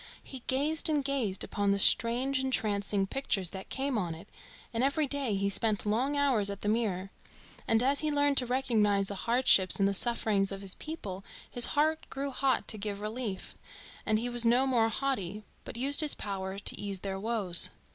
He 0.23 0.39
gazed 0.47 0.89
and 0.89 1.05
gazed 1.05 1.43
upon 1.43 1.69
the 1.69 1.77
strange 1.77 2.39
entrancing 2.39 3.05
pictures 3.05 3.51
that 3.51 3.69
came 3.69 3.99
on 3.99 4.15
it, 4.15 4.27
and 4.73 4.83
every 4.83 5.05
day 5.05 5.35
he 5.35 5.47
spent 5.47 5.85
long 5.85 6.17
hours 6.17 6.49
at 6.49 6.63
the 6.63 6.67
mirror. 6.67 7.11
And 7.67 7.83
as 7.83 7.99
he 7.99 8.09
learned 8.09 8.37
to 8.37 8.47
recognise 8.47 9.09
the 9.09 9.13
hardships 9.29 9.75
and 9.77 9.87
the 9.87 9.93
sufferings 9.93 10.51
of 10.51 10.61
his 10.61 10.73
people 10.73 11.23
his 11.47 11.67
heart 11.77 12.09
grew 12.09 12.31
hot 12.31 12.67
to 12.69 12.79
give 12.79 12.99
relief, 12.99 13.55
and 14.03 14.17
he 14.17 14.27
was 14.27 14.43
no 14.43 14.65
more 14.65 14.89
haughty, 14.89 15.43
but 15.63 15.77
used 15.77 16.01
his 16.01 16.15
power 16.15 16.57
to 16.57 16.79
ease 16.79 17.01
their 17.01 17.19
woes. 17.19 17.69